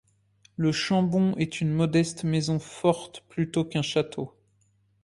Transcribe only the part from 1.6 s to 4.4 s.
une modeste maison forte plutôt qu'un château.